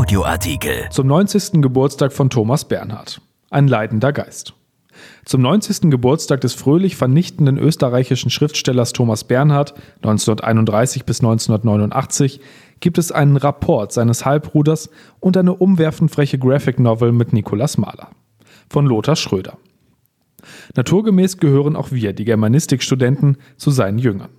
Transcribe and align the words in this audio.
Audioartikel. 0.00 0.88
Zum 0.88 1.08
90. 1.08 1.60
Geburtstag 1.60 2.14
von 2.14 2.30
Thomas 2.30 2.64
Bernhard. 2.64 3.20
Ein 3.50 3.68
leidender 3.68 4.14
Geist. 4.14 4.54
Zum 5.26 5.42
90. 5.42 5.90
Geburtstag 5.90 6.40
des 6.40 6.54
fröhlich 6.54 6.96
vernichtenden 6.96 7.58
österreichischen 7.58 8.30
Schriftstellers 8.30 8.94
Thomas 8.94 9.24
Bernhard 9.24 9.74
1931 9.96 11.04
bis 11.04 11.20
1989 11.20 12.40
gibt 12.80 12.96
es 12.96 13.12
einen 13.12 13.36
Rapport 13.36 13.92
seines 13.92 14.24
Halbbruders 14.24 14.88
und 15.20 15.36
eine 15.36 15.52
umwerfend 15.52 16.10
freche 16.10 16.38
Graphic 16.38 16.80
Novel 16.80 17.12
mit 17.12 17.34
Nikolaus 17.34 17.76
Mahler 17.76 18.08
von 18.70 18.86
Lothar 18.86 19.16
Schröder. 19.16 19.58
Naturgemäß 20.76 21.36
gehören 21.36 21.76
auch 21.76 21.92
wir, 21.92 22.14
die 22.14 22.24
Germanistikstudenten, 22.24 23.36
zu 23.58 23.70
seinen 23.70 23.98
Jüngern 23.98 24.30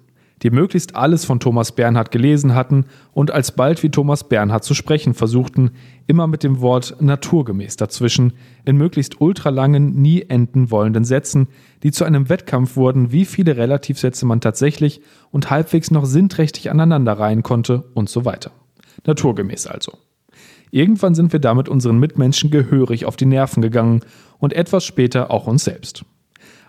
die 0.43 0.49
möglichst 0.49 0.95
alles 0.95 1.25
von 1.25 1.39
Thomas 1.39 1.73
Bernhard 1.73 2.11
gelesen 2.11 2.55
hatten 2.55 2.85
und 3.13 3.31
alsbald 3.31 3.83
wie 3.83 3.89
Thomas 3.89 4.27
Bernhard 4.27 4.63
zu 4.63 4.73
sprechen 4.73 5.13
versuchten, 5.13 5.71
immer 6.07 6.27
mit 6.27 6.43
dem 6.43 6.61
Wort 6.61 6.95
naturgemäß 6.99 7.77
dazwischen, 7.77 8.33
in 8.65 8.77
möglichst 8.77 9.21
ultralangen, 9.21 10.01
nie 10.01 10.23
enden 10.23 10.71
wollenden 10.71 11.03
Sätzen, 11.03 11.47
die 11.83 11.91
zu 11.91 12.05
einem 12.05 12.29
Wettkampf 12.29 12.75
wurden, 12.75 13.11
wie 13.11 13.25
viele 13.25 13.57
Relativsätze 13.57 14.25
man 14.25 14.41
tatsächlich 14.41 15.01
und 15.31 15.49
halbwegs 15.49 15.91
noch 15.91 16.05
sinnträchtig 16.05 16.71
aneinanderreihen 16.71 17.43
konnte 17.43 17.83
und 17.93 18.09
so 18.09 18.25
weiter. 18.25 18.51
Naturgemäß 19.05 19.67
also. 19.67 19.93
Irgendwann 20.71 21.15
sind 21.15 21.33
wir 21.33 21.39
damit 21.39 21.67
unseren 21.67 21.99
Mitmenschen 21.99 22.49
gehörig 22.49 23.05
auf 23.05 23.17
die 23.17 23.25
Nerven 23.25 23.61
gegangen 23.61 24.01
und 24.39 24.53
etwas 24.53 24.85
später 24.85 25.29
auch 25.29 25.45
uns 25.45 25.65
selbst. 25.65 26.05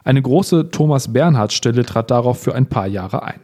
Eine 0.04 0.20
große 0.20 0.70
Thomas 0.70 1.12
Bernhard-Stelle 1.12 1.84
trat 1.84 2.10
darauf 2.10 2.40
für 2.40 2.54
ein 2.54 2.66
paar 2.66 2.88
Jahre 2.88 3.22
ein. 3.22 3.40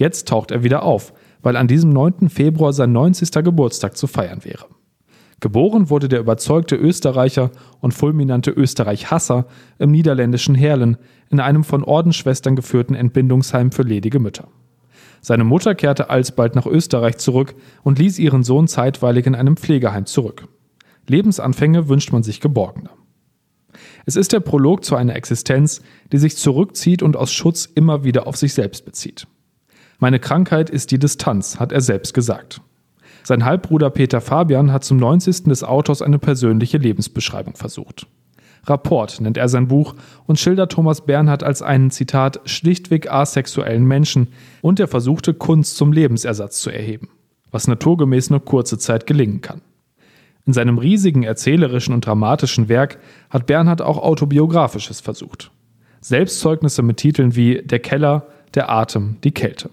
Jetzt 0.00 0.28
taucht 0.28 0.50
er 0.50 0.62
wieder 0.64 0.82
auf, 0.82 1.12
weil 1.42 1.56
an 1.56 1.68
diesem 1.68 1.90
9. 1.90 2.30
Februar 2.30 2.72
sein 2.72 2.90
90. 2.90 3.32
Geburtstag 3.44 3.98
zu 3.98 4.06
feiern 4.06 4.46
wäre. 4.46 4.64
Geboren 5.40 5.90
wurde 5.90 6.08
der 6.08 6.20
überzeugte 6.20 6.74
Österreicher 6.74 7.50
und 7.82 7.92
fulminante 7.92 8.50
Österreich-Hasser 8.50 9.44
im 9.78 9.90
niederländischen 9.90 10.54
Herlen 10.54 10.96
in 11.28 11.38
einem 11.38 11.64
von 11.64 11.84
Ordensschwestern 11.84 12.56
geführten 12.56 12.94
Entbindungsheim 12.94 13.72
für 13.72 13.82
ledige 13.82 14.20
Mütter. 14.20 14.48
Seine 15.20 15.44
Mutter 15.44 15.74
kehrte 15.74 16.08
alsbald 16.08 16.54
nach 16.54 16.64
Österreich 16.64 17.18
zurück 17.18 17.54
und 17.82 17.98
ließ 17.98 18.18
ihren 18.18 18.42
Sohn 18.42 18.68
zeitweilig 18.68 19.26
in 19.26 19.34
einem 19.34 19.58
Pflegeheim 19.58 20.06
zurück. 20.06 20.48
Lebensanfänge 21.08 21.90
wünscht 21.90 22.10
man 22.10 22.22
sich 22.22 22.40
geborgener. 22.40 22.92
Es 24.06 24.16
ist 24.16 24.32
der 24.32 24.40
Prolog 24.40 24.82
zu 24.82 24.96
einer 24.96 25.14
Existenz, 25.14 25.82
die 26.10 26.16
sich 26.16 26.38
zurückzieht 26.38 27.02
und 27.02 27.18
aus 27.18 27.30
Schutz 27.30 27.66
immer 27.66 28.02
wieder 28.02 28.26
auf 28.26 28.38
sich 28.38 28.54
selbst 28.54 28.86
bezieht. 28.86 29.26
Meine 30.00 30.18
Krankheit 30.18 30.70
ist 30.70 30.90
die 30.92 30.98
Distanz, 30.98 31.60
hat 31.60 31.72
er 31.72 31.82
selbst 31.82 32.14
gesagt. 32.14 32.62
Sein 33.22 33.44
Halbbruder 33.44 33.90
Peter 33.90 34.22
Fabian 34.22 34.72
hat 34.72 34.82
zum 34.82 34.96
90. 34.96 35.44
des 35.44 35.62
Autors 35.62 36.00
eine 36.00 36.18
persönliche 36.18 36.78
Lebensbeschreibung 36.78 37.54
versucht. 37.54 38.06
Rapport 38.64 39.20
nennt 39.20 39.36
er 39.36 39.50
sein 39.50 39.68
Buch 39.68 39.94
und 40.26 40.38
schildert 40.38 40.72
Thomas 40.72 41.02
Bernhard 41.02 41.42
als 41.42 41.60
einen, 41.60 41.90
Zitat, 41.90 42.40
schlichtweg 42.46 43.12
asexuellen 43.12 43.84
Menschen 43.84 44.28
und 44.62 44.78
der 44.78 44.88
versuchte, 44.88 45.34
Kunst 45.34 45.76
zum 45.76 45.92
Lebensersatz 45.92 46.62
zu 46.62 46.70
erheben, 46.70 47.10
was 47.50 47.68
naturgemäß 47.68 48.30
nur 48.30 48.42
kurze 48.42 48.78
Zeit 48.78 49.06
gelingen 49.06 49.42
kann. 49.42 49.60
In 50.46 50.54
seinem 50.54 50.78
riesigen 50.78 51.24
erzählerischen 51.24 51.92
und 51.92 52.06
dramatischen 52.06 52.70
Werk 52.70 52.98
hat 53.28 53.46
Bernhard 53.46 53.82
auch 53.82 53.98
autobiografisches 53.98 55.00
versucht. 55.00 55.50
Selbstzeugnisse 56.00 56.82
mit 56.82 56.96
Titeln 56.96 57.36
wie 57.36 57.60
Der 57.62 57.80
Keller, 57.80 58.28
Der 58.54 58.70
Atem, 58.70 59.16
die 59.22 59.32
Kälte. 59.32 59.68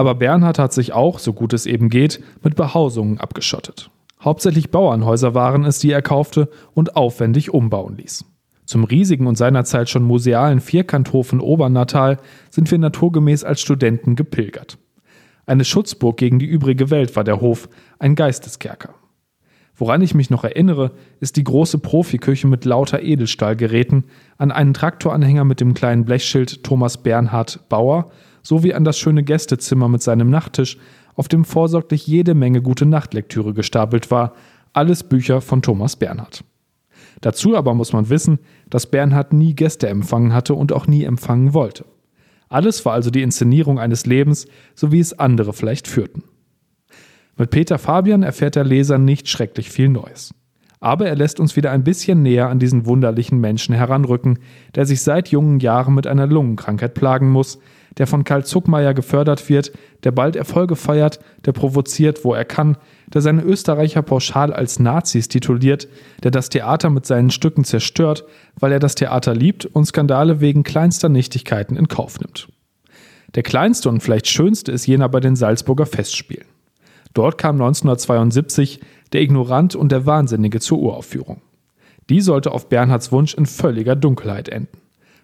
Aber 0.00 0.14
Bernhard 0.14 0.58
hat 0.58 0.72
sich 0.72 0.94
auch, 0.94 1.18
so 1.18 1.34
gut 1.34 1.52
es 1.52 1.66
eben 1.66 1.90
geht, 1.90 2.22
mit 2.42 2.56
Behausungen 2.56 3.18
abgeschottet. 3.18 3.90
Hauptsächlich 4.18 4.70
Bauernhäuser 4.70 5.34
waren 5.34 5.66
es, 5.66 5.78
die 5.78 5.90
er 5.90 6.00
kaufte 6.00 6.48
und 6.72 6.96
aufwendig 6.96 7.52
umbauen 7.52 7.98
ließ. 7.98 8.24
Zum 8.64 8.84
riesigen 8.84 9.26
und 9.26 9.36
seinerzeit 9.36 9.90
schon 9.90 10.04
musealen 10.04 10.60
Vierkanthof 10.60 11.34
in 11.34 11.40
Obernatal 11.40 12.16
sind 12.48 12.70
wir 12.70 12.78
naturgemäß 12.78 13.44
als 13.44 13.60
Studenten 13.60 14.16
gepilgert. 14.16 14.78
Eine 15.44 15.66
Schutzburg 15.66 16.16
gegen 16.16 16.38
die 16.38 16.46
übrige 16.46 16.88
Welt 16.88 17.14
war 17.14 17.24
der 17.24 17.42
Hof, 17.42 17.68
ein 17.98 18.14
Geisteskerker. 18.14 18.94
Woran 19.76 20.00
ich 20.00 20.14
mich 20.14 20.30
noch 20.30 20.44
erinnere, 20.44 20.92
ist 21.20 21.36
die 21.36 21.44
große 21.44 21.76
Profiküche 21.76 22.46
mit 22.46 22.64
lauter 22.64 23.02
Edelstahlgeräten, 23.02 24.04
an 24.38 24.50
einen 24.50 24.72
Traktoranhänger 24.72 25.44
mit 25.44 25.60
dem 25.60 25.74
kleinen 25.74 26.06
Blechschild 26.06 26.64
Thomas 26.64 27.02
Bernhard 27.02 27.68
Bauer 27.68 28.10
sowie 28.42 28.74
an 28.74 28.84
das 28.84 28.98
schöne 28.98 29.22
Gästezimmer 29.22 29.88
mit 29.88 30.02
seinem 30.02 30.30
Nachttisch, 30.30 30.78
auf 31.14 31.28
dem 31.28 31.44
vorsorglich 31.44 32.06
jede 32.06 32.34
Menge 32.34 32.62
gute 32.62 32.86
Nachtlektüre 32.86 33.52
gestapelt 33.54 34.10
war, 34.10 34.34
alles 34.72 35.02
Bücher 35.02 35.40
von 35.40 35.62
Thomas 35.62 35.96
Bernhard. 35.96 36.44
Dazu 37.20 37.56
aber 37.56 37.74
muss 37.74 37.92
man 37.92 38.08
wissen, 38.08 38.38
dass 38.68 38.90
Bernhard 38.90 39.32
nie 39.32 39.54
Gäste 39.54 39.88
empfangen 39.88 40.32
hatte 40.32 40.54
und 40.54 40.72
auch 40.72 40.86
nie 40.86 41.04
empfangen 41.04 41.54
wollte. 41.54 41.84
Alles 42.48 42.84
war 42.84 42.94
also 42.94 43.10
die 43.10 43.22
Inszenierung 43.22 43.78
eines 43.78 44.06
Lebens, 44.06 44.46
so 44.74 44.90
wie 44.92 45.00
es 45.00 45.18
andere 45.18 45.52
vielleicht 45.52 45.86
führten. 45.86 46.24
Mit 47.36 47.50
Peter 47.50 47.78
Fabian 47.78 48.22
erfährt 48.22 48.56
der 48.56 48.64
Leser 48.64 48.98
nicht 48.98 49.28
schrecklich 49.28 49.70
viel 49.70 49.88
Neues. 49.88 50.34
Aber 50.80 51.06
er 51.06 51.14
lässt 51.14 51.40
uns 51.40 51.56
wieder 51.56 51.70
ein 51.70 51.84
bisschen 51.84 52.22
näher 52.22 52.48
an 52.48 52.58
diesen 52.58 52.86
wunderlichen 52.86 53.38
Menschen 53.38 53.74
heranrücken, 53.74 54.38
der 54.74 54.86
sich 54.86 55.02
seit 55.02 55.28
jungen 55.28 55.60
Jahren 55.60 55.94
mit 55.94 56.06
einer 56.06 56.26
Lungenkrankheit 56.26 56.94
plagen 56.94 57.30
muss, 57.30 57.58
der 57.98 58.06
von 58.06 58.24
Karl 58.24 58.44
Zuckmeier 58.44 58.94
gefördert 58.94 59.48
wird, 59.48 59.72
der 60.04 60.12
bald 60.12 60.36
Erfolge 60.36 60.76
feiert, 60.76 61.20
der 61.44 61.52
provoziert, 61.52 62.24
wo 62.24 62.34
er 62.34 62.44
kann, 62.44 62.76
der 63.12 63.20
seine 63.20 63.42
Österreicher 63.42 64.02
pauschal 64.02 64.52
als 64.52 64.78
Nazis 64.78 65.28
tituliert, 65.28 65.88
der 66.22 66.30
das 66.30 66.48
Theater 66.48 66.90
mit 66.90 67.06
seinen 67.06 67.30
Stücken 67.30 67.64
zerstört, 67.64 68.24
weil 68.58 68.72
er 68.72 68.78
das 68.78 68.94
Theater 68.94 69.34
liebt 69.34 69.66
und 69.66 69.86
Skandale 69.86 70.40
wegen 70.40 70.62
kleinster 70.62 71.08
Nichtigkeiten 71.08 71.76
in 71.76 71.88
Kauf 71.88 72.20
nimmt. 72.20 72.48
Der 73.34 73.42
kleinste 73.42 73.88
und 73.88 74.02
vielleicht 74.02 74.26
schönste 74.26 74.72
ist 74.72 74.86
jener 74.86 75.08
bei 75.08 75.20
den 75.20 75.36
Salzburger 75.36 75.86
Festspielen. 75.86 76.46
Dort 77.14 77.38
kam 77.38 77.56
1972 77.56 78.80
der 79.12 79.22
Ignorant 79.22 79.74
und 79.74 79.90
der 79.92 80.06
Wahnsinnige 80.06 80.60
zur 80.60 80.78
Uraufführung. 80.78 81.42
Die 82.08 82.20
sollte 82.20 82.52
auf 82.52 82.68
Bernhards 82.68 83.12
Wunsch 83.12 83.34
in 83.34 83.46
völliger 83.46 83.96
Dunkelheit 83.96 84.48
enden. 84.48 84.78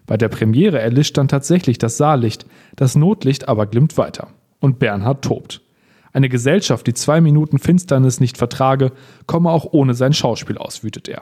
Bei 0.07 0.17
der 0.17 0.29
Premiere 0.29 0.79
erlischt 0.79 1.17
dann 1.17 1.27
tatsächlich 1.27 1.77
das 1.77 1.97
Saallicht, 1.97 2.47
das 2.75 2.95
Notlicht 2.95 3.47
aber 3.47 3.67
glimmt 3.67 3.97
weiter. 3.97 4.29
Und 4.59 4.79
Bernhard 4.79 5.23
tobt. 5.23 5.61
Eine 6.13 6.29
Gesellschaft, 6.29 6.87
die 6.87 6.95
zwei 6.95 7.21
Minuten 7.21 7.59
Finsternis 7.59 8.19
nicht 8.19 8.37
vertrage, 8.37 8.91
komme 9.27 9.51
auch 9.51 9.67
ohne 9.71 9.93
sein 9.93 10.13
Schauspiel 10.13 10.57
aus, 10.57 10.83
wütet 10.83 11.07
er. 11.07 11.21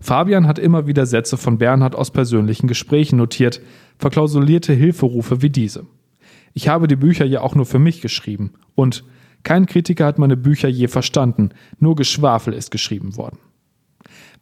Fabian 0.00 0.46
hat 0.46 0.58
immer 0.58 0.86
wieder 0.86 1.06
Sätze 1.06 1.36
von 1.36 1.58
Bernhard 1.58 1.96
aus 1.96 2.10
persönlichen 2.10 2.68
Gesprächen 2.68 3.16
notiert, 3.16 3.60
verklausulierte 3.98 4.72
Hilferufe 4.72 5.42
wie 5.42 5.50
diese. 5.50 5.86
Ich 6.54 6.68
habe 6.68 6.86
die 6.86 6.96
Bücher 6.96 7.24
ja 7.24 7.40
auch 7.40 7.54
nur 7.54 7.66
für 7.66 7.78
mich 7.78 8.00
geschrieben. 8.02 8.52
Und 8.74 9.04
kein 9.42 9.66
Kritiker 9.66 10.04
hat 10.04 10.18
meine 10.18 10.36
Bücher 10.36 10.68
je 10.68 10.88
verstanden, 10.88 11.50
nur 11.78 11.96
Geschwafel 11.96 12.52
ist 12.52 12.70
geschrieben 12.70 13.16
worden. 13.16 13.38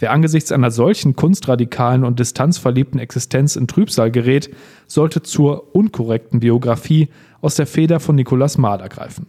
Wer 0.00 0.12
angesichts 0.12 0.50
einer 0.50 0.71
solchen 0.71 1.15
kunstradikalen 1.15 2.05
und 2.05 2.19
distanzverliebten 2.19 2.99
Existenz 2.99 3.55
in 3.55 3.69
Trübsal 3.69 4.11
gerät, 4.11 4.49
sollte 4.87 5.22
zur 5.22 5.77
unkorrekten 5.77 6.41
Biografie 6.41 7.11
aus 7.43 7.56
der 7.56 7.66
Feder 7.66 8.00
von 8.00 8.16
Nikolaus 8.16 8.56
Mahler 8.56 8.88
greifen. 8.88 9.27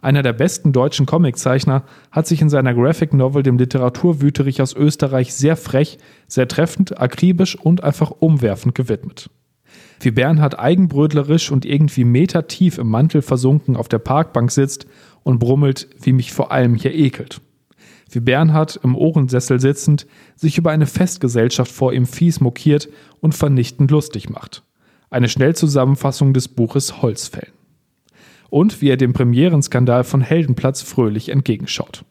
Einer 0.00 0.22
der 0.22 0.34
besten 0.34 0.72
deutschen 0.72 1.04
Comiczeichner 1.04 1.82
hat 2.12 2.28
sich 2.28 2.40
in 2.40 2.48
seiner 2.48 2.74
Graphic 2.74 3.12
Novel 3.12 3.42
dem 3.42 3.58
Literaturwüterich 3.58 4.62
aus 4.62 4.72
Österreich 4.72 5.34
sehr 5.34 5.56
frech, 5.56 5.98
sehr 6.28 6.46
treffend, 6.46 7.00
akribisch 7.00 7.56
und 7.56 7.82
einfach 7.82 8.12
umwerfend 8.12 8.76
gewidmet. 8.76 9.30
Wie 9.98 10.12
Bernhard 10.12 10.60
eigenbrödlerisch 10.60 11.50
und 11.50 11.64
irgendwie 11.64 12.04
metertief 12.04 12.78
im 12.78 12.88
Mantel 12.88 13.20
versunken 13.20 13.76
auf 13.76 13.88
der 13.88 13.98
Parkbank 13.98 14.52
sitzt 14.52 14.86
und 15.24 15.40
brummelt, 15.40 15.88
wie 16.00 16.12
mich 16.12 16.32
vor 16.32 16.52
allem 16.52 16.76
hier 16.76 16.94
ekelt 16.94 17.40
wie 18.10 18.20
Bernhard 18.20 18.80
im 18.82 18.96
Ohrensessel 18.96 19.60
sitzend 19.60 20.06
sich 20.34 20.58
über 20.58 20.70
eine 20.70 20.86
Festgesellschaft 20.86 21.70
vor 21.70 21.92
ihm 21.92 22.06
fies 22.06 22.40
mokiert 22.40 22.88
und 23.20 23.34
vernichtend 23.34 23.90
lustig 23.90 24.30
macht. 24.30 24.62
Eine 25.10 25.28
Schnellzusammenfassung 25.28 26.32
des 26.32 26.48
Buches 26.48 27.02
Holzfällen. 27.02 27.52
Und 28.50 28.80
wie 28.80 28.88
er 28.88 28.96
dem 28.96 29.12
Premierenskandal 29.12 30.04
von 30.04 30.20
Heldenplatz 30.20 30.82
fröhlich 30.82 31.28
entgegenschaut. 31.28 32.04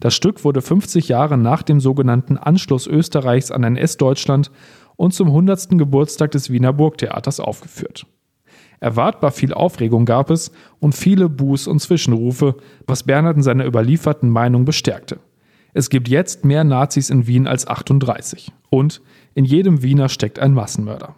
Das 0.00 0.14
Stück 0.14 0.44
wurde 0.44 0.60
50 0.60 1.08
Jahre 1.08 1.38
nach 1.38 1.62
dem 1.62 1.80
sogenannten 1.80 2.36
Anschluss 2.36 2.86
Österreichs 2.86 3.50
an 3.50 3.62
NS-Deutschland 3.62 4.50
und 4.96 5.14
zum 5.14 5.28
100. 5.28 5.78
Geburtstag 5.78 6.32
des 6.32 6.50
Wiener 6.50 6.72
Burgtheaters 6.72 7.40
aufgeführt. 7.40 8.06
Erwartbar 8.82 9.30
viel 9.30 9.54
Aufregung 9.54 10.06
gab 10.06 10.28
es 10.28 10.50
und 10.80 10.96
viele 10.96 11.26
Buß- 11.26 11.68
und 11.68 11.78
Zwischenrufe, 11.78 12.56
was 12.84 13.04
Bernhard 13.04 13.36
in 13.36 13.42
seiner 13.44 13.64
überlieferten 13.64 14.28
Meinung 14.28 14.64
bestärkte. 14.64 15.20
Es 15.72 15.88
gibt 15.88 16.08
jetzt 16.08 16.44
mehr 16.44 16.64
Nazis 16.64 17.08
in 17.08 17.28
Wien 17.28 17.46
als 17.46 17.68
38 17.68 18.50
und 18.70 19.00
in 19.34 19.44
jedem 19.44 19.84
Wiener 19.84 20.08
steckt 20.08 20.40
ein 20.40 20.52
Massenmörder. 20.52 21.14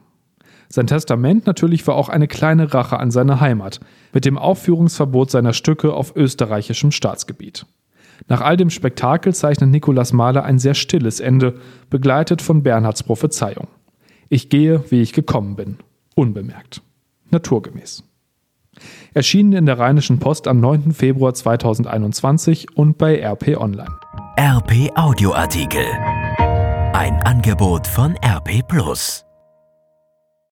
Sein 0.69 0.87
Testament 0.87 1.47
natürlich 1.47 1.87
war 1.87 1.95
auch 1.95 2.11
eine 2.11 2.29
kleine 2.29 2.75
Rache 2.75 2.99
an 2.99 3.11
seine 3.11 3.41
Heimat, 3.41 3.81
mit 4.13 4.27
dem 4.27 4.37
Aufführungsverbot 4.37 5.31
seiner 5.31 5.55
Stücke 5.55 5.95
auf 5.95 6.15
österreichischem 6.15 6.91
Staatsgebiet. 6.91 7.65
Nach 8.29 8.43
all 8.43 8.59
dem 8.59 8.69
Spektakel 8.69 9.35
zeichnet 9.35 9.71
Nikolaus 9.71 10.13
Mahler 10.13 10.45
ein 10.45 10.59
sehr 10.59 10.75
stilles 10.75 11.19
Ende, 11.19 11.55
begleitet 11.89 12.43
von 12.43 12.63
Bernhards 12.63 13.05
Prophezeiung. 13.05 13.69
Ich 14.29 14.51
gehe, 14.51 14.85
wie 14.91 15.01
ich 15.01 15.15
gekommen 15.15 15.57
bin, 15.57 15.79
unbemerkt, 16.15 16.83
naturgemäß. 17.31 18.05
Erschienen 19.13 19.53
in 19.53 19.67
der 19.67 19.79
Rheinischen 19.79 20.19
Post 20.19 20.49
am 20.49 20.61
9. 20.61 20.93
Februar 20.93 21.35
2021 21.35 22.77
und 22.77 22.99
bei 22.99 23.21
RP 23.21 23.57
Online. 23.57 23.97
RP 24.37 24.91
Audioartikel. 24.97 25.87
Ein 26.93 27.21
Angebot 27.25 27.87
von 27.87 28.17
RP 28.25 28.67
Plus. 28.67 29.25